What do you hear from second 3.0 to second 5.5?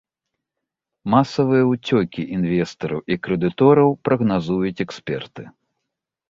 і крэдытораў прагназуюць эксперты.